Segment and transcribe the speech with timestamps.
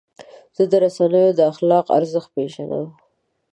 [0.55, 2.87] زه د رسنیو د اخلاقو ارزښت پیژنم.